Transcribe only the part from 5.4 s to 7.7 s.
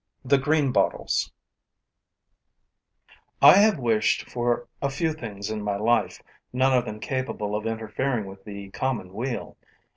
in my life, none of them capable of